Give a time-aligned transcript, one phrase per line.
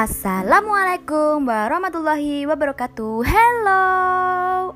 [0.00, 3.20] Assalamualaikum warahmatullahi wabarakatuh.
[3.20, 3.84] Hello,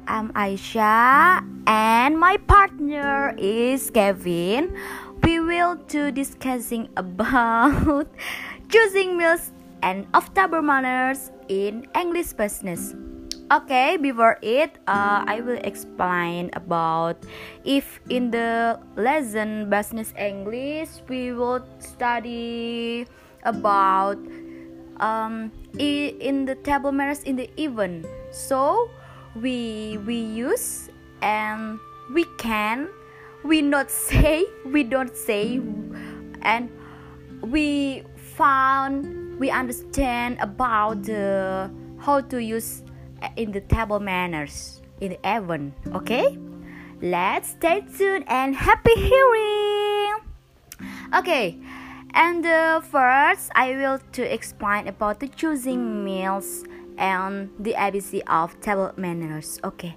[0.04, 4.77] I'm Aisyah and my partner is Kevin.
[5.25, 8.05] We will do discussing about
[8.68, 9.48] choosing meals
[9.80, 12.93] and after manners in English business.
[13.48, 17.16] Okay, before it, uh, I will explain about
[17.64, 23.09] if in the lesson business English we will study
[23.49, 24.21] about
[25.00, 28.07] um, in the table manners in the event.
[28.30, 28.90] So
[29.35, 30.90] we we use
[31.22, 31.79] and
[32.12, 32.89] we can
[33.44, 35.61] we not say we don't say
[36.42, 36.70] and
[37.42, 42.83] we found we understand about the how to use
[43.36, 45.74] in the table manners in the event.
[45.92, 46.38] Okay,
[47.00, 50.14] let's stay tuned and happy hearing.
[51.14, 51.58] Okay.
[52.14, 56.64] And uh, first, I will to explain about the choosing meals
[56.97, 59.58] and the ABC of table manners.
[59.64, 59.97] Okay,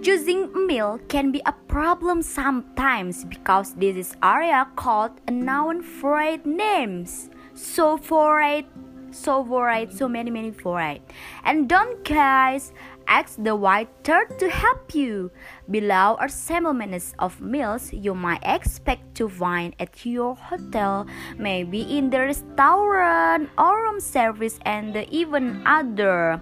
[0.00, 6.22] choosing meal can be a problem sometimes because this is area called a noun for
[6.44, 7.28] names.
[7.54, 8.66] So for it
[9.10, 11.02] so varied, so many, many varied.
[11.44, 12.72] And don't guys
[13.08, 15.32] ask the waiter to help you.
[15.70, 21.82] Below are sample menus of meals you might expect to find at your hotel, maybe
[21.82, 26.40] in the restaurant or room service and even other.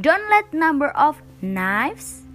[0.00, 2.26] Don't let number of knives,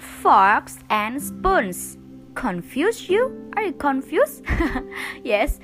[0.00, 1.98] forks and spoons
[2.34, 3.50] confuse you?
[3.56, 4.44] Are you confused?
[5.24, 5.58] yes,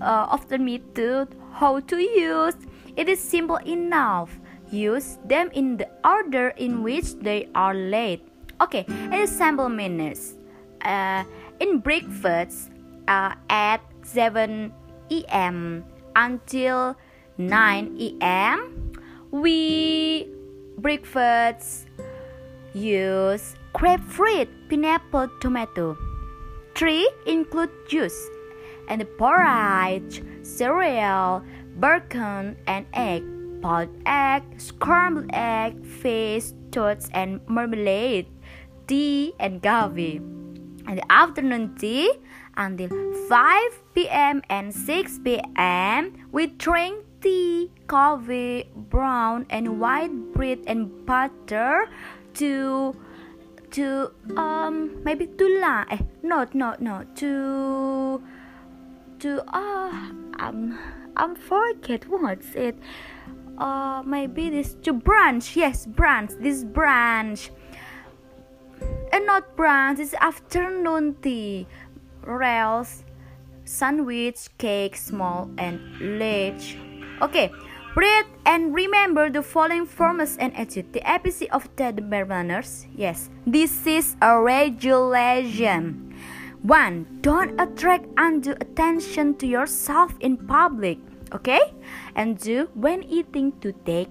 [0.00, 1.26] uh, often me too.
[1.52, 2.56] How to use
[2.96, 4.40] it is simple enough.
[4.70, 8.20] Use them in the order in which they are laid.
[8.60, 10.34] Okay, example minutes.
[10.82, 11.24] Uh,
[11.60, 12.70] in breakfast
[13.08, 14.72] uh, at 7
[15.10, 15.84] a.m.
[16.14, 16.96] until
[17.38, 18.92] 9 a.m.
[19.30, 20.28] We
[20.78, 21.86] breakfast
[22.74, 25.96] use grapefruit, pineapple, tomato.
[26.74, 28.28] Three include juice
[28.88, 31.42] and porridge, cereal,
[31.80, 33.24] bacon and egg,
[33.66, 38.26] boiled egg, scrambled egg, fish, toast and marmalade,
[38.86, 40.16] tea and coffee.
[40.86, 42.12] And the afternoon tea
[42.56, 42.88] until
[43.28, 44.40] 5 p.m.
[44.48, 46.14] and 6 p.m.
[46.30, 51.88] we drink tea, coffee, brown and white bread and butter
[52.34, 52.94] to
[53.72, 58.22] to um maybe to la eh no no no to
[59.18, 59.90] to uh,
[60.38, 60.78] um
[61.16, 62.76] I'm forget what's it.
[63.58, 65.56] Uh, maybe this to branch.
[65.56, 66.32] Yes, branch.
[66.40, 67.50] This branch.
[69.12, 69.98] And not branch.
[69.98, 71.66] It's afternoon tea.
[72.22, 73.04] Rails,
[73.64, 76.76] sandwich, cake, small and large.
[77.22, 77.50] Okay.
[77.96, 80.92] Read and remember the following formulas and attitude.
[80.92, 82.86] The ABC of the manners.
[82.94, 86.14] Yes, this is a regulation.
[86.62, 87.18] 1.
[87.22, 90.98] Don't attract undue attention to yourself in public.
[91.32, 91.72] Okay?
[92.14, 92.70] And 2.
[92.74, 94.10] When eating, to take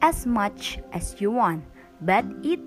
[0.00, 1.64] as much as you want,
[2.00, 2.60] but eat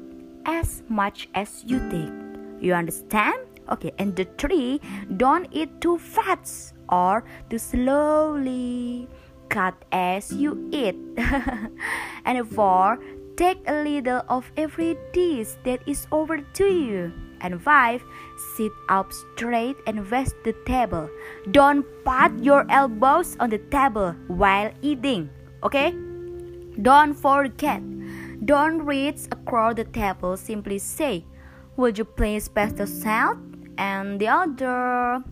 [0.46, 2.14] as much as you take.
[2.62, 3.40] You understand?
[3.72, 4.80] Okay, and the 3.
[5.18, 9.08] Don't eat too fast or too slowly.
[9.50, 10.96] Cut as you eat.
[12.26, 13.00] and 4.
[13.36, 17.25] Take a little of every dish that is over to you.
[17.42, 18.04] And 5.
[18.56, 21.10] Sit up straight and rest the table.
[21.52, 25.30] Don't pat your elbows on the table while eating.
[25.64, 25.94] Okay?
[26.82, 27.82] Don't forget.
[28.46, 30.38] Don't reach across the table.
[30.38, 31.26] Simply say,
[31.78, 33.38] Would you please pass the salt?
[33.78, 35.24] And the other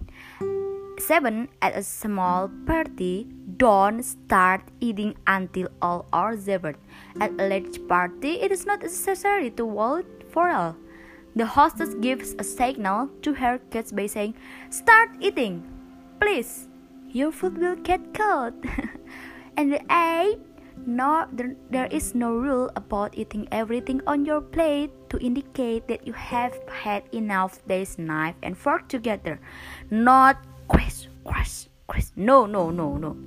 [0.99, 3.27] seven at a small party
[3.57, 6.77] don't start eating until all are served.
[7.19, 10.75] At a large party, it is not necessary to wait for all.
[11.35, 14.35] The hostess gives a signal to her kids by saying,
[14.69, 15.65] Start eating!
[16.19, 16.67] Please,
[17.09, 18.53] your food will get cold.
[19.57, 20.39] and the eight,
[20.85, 26.05] no, there, there is no rule about eating everything on your plate to indicate that
[26.05, 29.39] you have had enough days knife and fork together.
[29.89, 30.37] Not
[30.67, 32.09] crash, crash, crash.
[32.15, 33.17] No, no, no, no.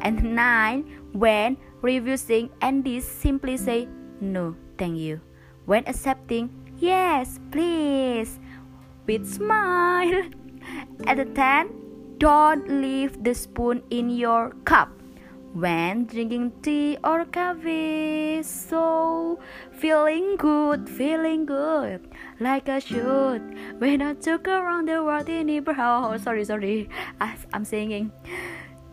[0.00, 3.88] And nine, when refusing and this simply say
[4.20, 5.20] no, thank you.
[5.66, 6.50] When accepting,
[6.82, 8.40] Yes, please.
[9.06, 10.26] With smile.
[11.06, 11.70] At the ten,
[12.18, 14.90] don't leave the spoon in your cup
[15.54, 18.42] when drinking tea or coffee.
[18.42, 19.38] So
[19.70, 23.54] feeling good, feeling good, like I should.
[23.78, 25.78] When I took around the world in neighborhood.
[25.86, 26.88] Oh, sorry, sorry,
[27.20, 28.10] I, I'm singing.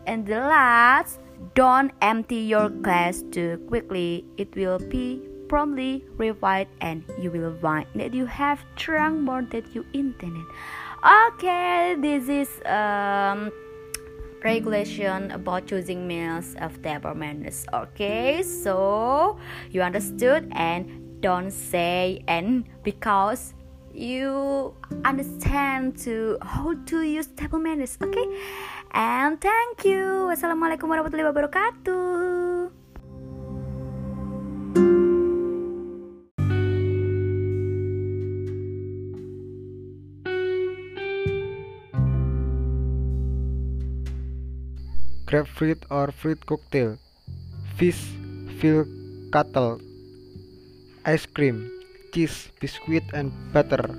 [0.06, 1.18] And the last,
[1.54, 4.24] Don't empty your glass too quickly.
[4.36, 9.66] It will be promptly revived and you will find that you have drunk more than
[9.74, 10.46] you intended.
[11.02, 13.50] Okay, this is um
[14.46, 17.66] regulation about choosing meals of table manners.
[17.74, 19.42] Okay, so
[19.74, 20.86] you understood and
[21.20, 23.52] don't say and because
[23.92, 24.72] you
[25.04, 28.24] understand to how to use table manners okay
[28.94, 32.29] and thank you wassalamualaikum warahmatullahi wabarakatuh
[45.30, 46.98] grapefruit or fruit cocktail,
[47.78, 48.02] fish,
[48.58, 48.82] veal
[49.30, 49.78] cattle,
[51.06, 51.70] ice cream,
[52.10, 53.94] cheese, biscuit and butter,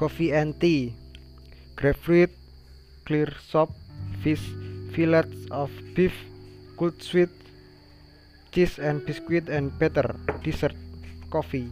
[0.00, 0.96] coffee and tea,
[1.76, 2.32] grapefruit,
[3.04, 3.68] clear soup,
[4.24, 4.40] fish,
[4.96, 6.16] fillets of beef,
[6.80, 7.28] cold sweet,
[8.48, 10.72] cheese and biscuit and butter, dessert,
[11.28, 11.68] coffee.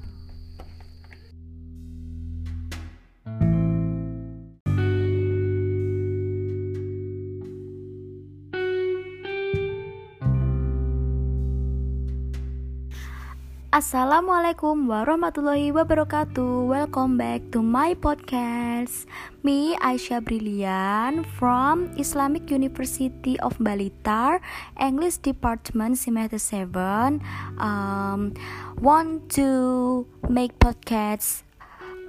[13.75, 16.71] Assalamualaikum warahmatullahi wabarakatuh.
[16.71, 19.11] Welcome back to my podcast.
[19.43, 24.39] Me Aisyah Brilian from Islamic University of Balitar
[24.79, 27.19] English Department semester 7
[27.59, 28.31] um,
[28.79, 31.43] Want to make podcast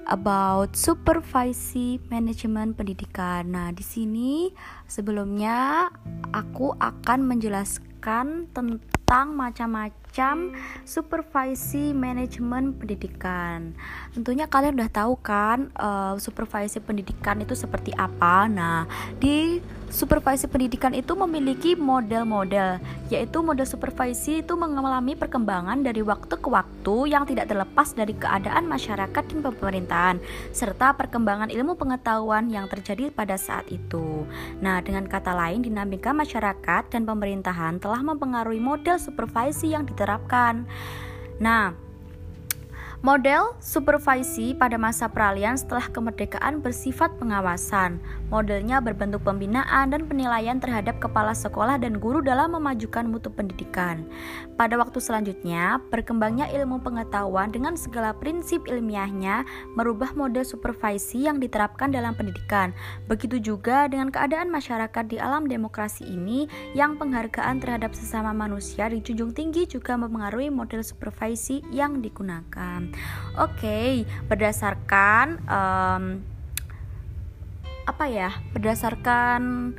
[0.05, 3.49] about supervisi manajemen pendidikan.
[3.49, 4.53] Nah, di sini
[4.85, 5.89] sebelumnya
[6.29, 8.77] aku akan menjelaskan tentang
[9.07, 10.55] macam-macam macam
[10.87, 13.75] supervisi manajemen pendidikan.
[14.15, 18.47] Tentunya kalian udah tahu kan uh, supervisi pendidikan itu seperti apa.
[18.47, 18.87] Nah,
[19.19, 19.59] di
[19.89, 22.81] supervisi pendidikan itu memiliki model-model,
[23.13, 28.65] yaitu model supervisi itu mengalami perkembangan dari waktu ke waktu yang tidak terlepas dari keadaan
[28.65, 30.17] masyarakat dan pemerintahan
[30.51, 34.25] serta perkembangan ilmu pengetahuan yang terjadi pada saat itu.
[34.59, 40.65] Nah, dengan kata lain, dinamika masyarakat dan pemerintahan telah mempengaruhi model supervisi yang diterapkan.
[41.37, 41.84] Nah,
[43.03, 47.99] Model supervisi pada masa peralihan setelah kemerdekaan bersifat pengawasan.
[48.31, 54.07] Modelnya berbentuk pembinaan dan penilaian terhadap kepala sekolah dan guru dalam memajukan mutu pendidikan.
[54.55, 59.43] Pada waktu selanjutnya, berkembangnya ilmu pengetahuan dengan segala prinsip ilmiahnya
[59.75, 62.71] merubah model supervisi yang diterapkan dalam pendidikan.
[63.11, 69.35] Begitu juga dengan keadaan masyarakat di alam demokrasi ini yang penghargaan terhadap sesama manusia dijunjung
[69.35, 72.84] tinggi juga mempengaruhi model supervisi yang digunakan.
[73.35, 73.89] Oke, okay,
[74.27, 76.03] berdasarkan um,
[77.85, 78.29] apa ya?
[78.51, 79.73] Berdasarkan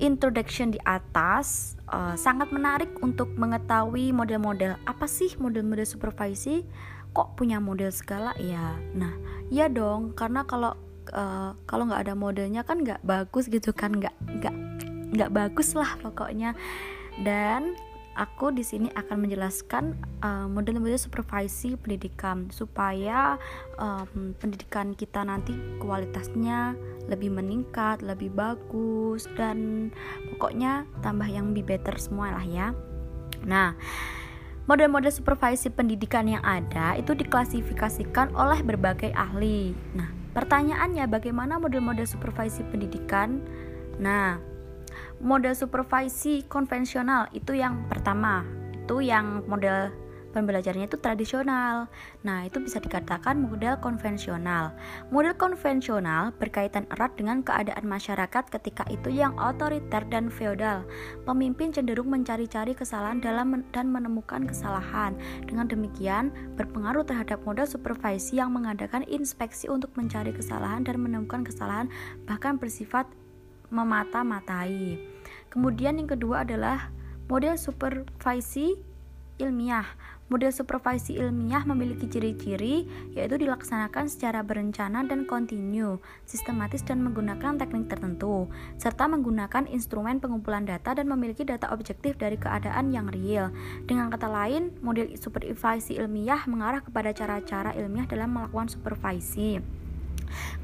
[0.00, 6.64] introduction di atas uh, sangat menarik untuk mengetahui model-model apa sih model-model supervisi.
[7.12, 8.32] Kok punya model segala?
[8.40, 9.12] Ya nah
[9.52, 10.74] ya dong karena kalau
[11.12, 14.56] uh, kalau nggak ada modelnya kan nggak bagus gitu kan nggak nggak
[15.14, 16.56] nggak bagus lah pokoknya.
[17.20, 17.76] Dan
[18.18, 23.38] aku di sini akan menjelaskan uh, model-model supervisi pendidikan supaya
[23.78, 26.74] um, pendidikan kita nanti kualitasnya
[27.06, 29.90] lebih meningkat, lebih bagus dan
[30.34, 32.74] pokoknya tambah yang lebih better semua lah ya.
[33.46, 33.74] Nah,
[34.66, 39.74] model-model supervisi pendidikan yang ada itu diklasifikasikan oleh berbagai ahli.
[39.96, 43.42] Nah, pertanyaannya bagaimana model-model supervisi pendidikan?
[43.98, 44.38] Nah,
[45.20, 48.42] model supervisi konvensional itu yang pertama
[48.90, 49.94] itu yang model
[50.32, 51.90] pembelajarannya itu tradisional.
[52.22, 54.72] Nah, itu bisa dikatakan model konvensional.
[55.10, 60.86] Model konvensional berkaitan erat dengan keadaan masyarakat ketika itu yang otoriter dan feodal.
[61.26, 65.18] Pemimpin cenderung mencari-cari kesalahan dalam dan menemukan kesalahan.
[65.44, 71.90] Dengan demikian, berpengaruh terhadap model supervisi yang mengadakan inspeksi untuk mencari kesalahan dan menemukan kesalahan
[72.24, 73.06] bahkan bersifat
[73.70, 74.98] memata-matai.
[75.50, 76.90] Kemudian yang kedua adalah
[77.26, 78.78] model supervisi
[79.40, 79.86] ilmiah.
[80.30, 82.86] Model supervisi ilmiah memiliki ciri-ciri
[83.18, 88.46] yaitu dilaksanakan secara berencana dan kontinu, sistematis dan menggunakan teknik tertentu,
[88.78, 93.50] serta menggunakan instrumen pengumpulan data dan memiliki data objektif dari keadaan yang real.
[93.90, 99.79] Dengan kata lain, model supervisi ilmiah mengarah kepada cara-cara ilmiah dalam melakukan supervisi.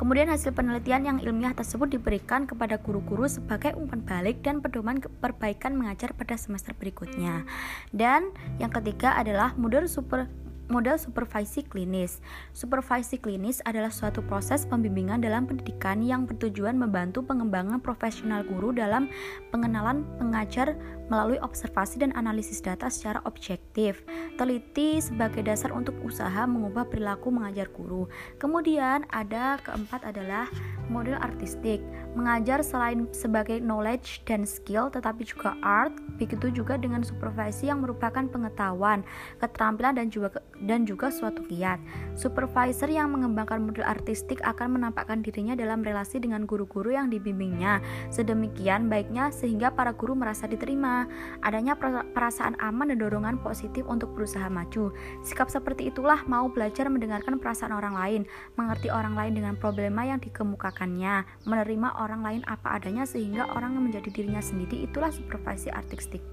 [0.01, 5.77] Kemudian hasil penelitian yang ilmiah tersebut diberikan kepada guru-guru sebagai umpan balik dan pedoman perbaikan
[5.77, 7.45] mengajar pada semester berikutnya.
[7.91, 8.31] Dan
[8.63, 10.31] yang ketiga adalah model super
[10.67, 12.19] model supervisi klinis.
[12.51, 19.07] Supervisi klinis adalah suatu proses pembimbingan dalam pendidikan yang bertujuan membantu pengembangan profesional guru dalam
[19.55, 20.75] pengenalan pengajar
[21.07, 24.03] melalui observasi dan analisis data secara objektif,
[24.41, 28.11] teliti sebagai dasar untuk usaha mengubah perilaku mengajar guru.
[28.41, 30.51] Kemudian ada keempat adalah
[30.91, 31.83] model artistik,
[32.15, 38.27] mengajar selain sebagai knowledge dan skill tetapi juga art, begitu juga dengan supervisi yang merupakan
[38.27, 39.03] pengetahuan,
[39.43, 41.79] keterampilan dan juga dan juga suatu kiat.
[42.17, 47.85] Supervisor yang mengembangkan model artistik akan menampakkan dirinya dalam relasi dengan guru-guru yang dibimbingnya.
[48.09, 50.96] Sedemikian baiknya sehingga para guru merasa diterima.
[51.45, 51.77] Adanya
[52.15, 54.95] perasaan aman dan dorongan positif untuk berusaha maju.
[55.21, 58.23] Sikap seperti itulah mau belajar mendengarkan perasaan orang lain,
[58.57, 63.85] mengerti orang lain dengan problema yang dikemukakannya, menerima orang lain apa adanya sehingga orang yang
[63.85, 66.25] menjadi dirinya sendiri itulah supervisi artistik.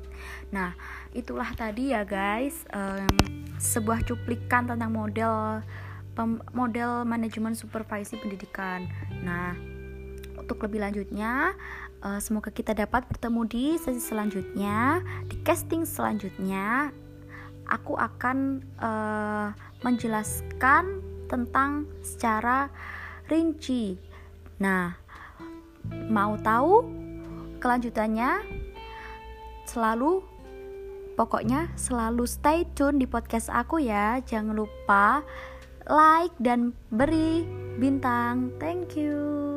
[0.53, 0.72] Nah,
[1.12, 3.10] itulah tadi ya guys um,
[3.58, 5.65] sebuah cuplikan tentang model
[6.13, 8.86] pem, model manajemen supervisi pendidikan.
[9.25, 9.58] Nah,
[10.38, 11.55] untuk lebih lanjutnya
[12.03, 15.00] uh, semoga kita dapat bertemu di sesi selanjutnya,
[15.31, 16.91] di casting selanjutnya.
[17.72, 21.00] Aku akan uh, menjelaskan
[21.31, 22.67] tentang secara
[23.31, 23.95] rinci.
[24.60, 24.91] Nah,
[26.12, 26.83] mau tahu
[27.63, 28.43] kelanjutannya?
[29.63, 30.33] Selalu
[31.13, 34.17] Pokoknya selalu stay tune di podcast aku ya.
[34.25, 35.22] Jangan lupa
[35.86, 37.45] like dan beri
[37.77, 38.50] bintang.
[38.57, 39.52] Thank you.